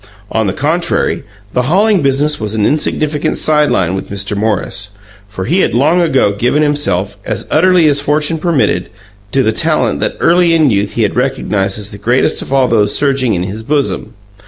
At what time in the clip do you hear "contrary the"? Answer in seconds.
0.53-1.61